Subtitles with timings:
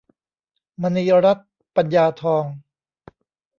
[0.81, 2.43] มณีรัตน์ ปัญญาทอง